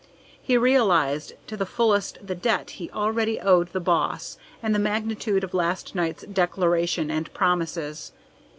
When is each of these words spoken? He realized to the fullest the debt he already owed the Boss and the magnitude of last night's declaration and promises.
He 0.41 0.57
realized 0.57 1.33
to 1.45 1.55
the 1.55 1.63
fullest 1.67 2.17
the 2.25 2.33
debt 2.33 2.71
he 2.71 2.89
already 2.89 3.39
owed 3.39 3.71
the 3.71 3.79
Boss 3.79 4.39
and 4.63 4.73
the 4.73 4.79
magnitude 4.79 5.43
of 5.43 5.53
last 5.53 5.93
night's 5.93 6.23
declaration 6.23 7.11
and 7.11 7.31
promises. 7.35 8.11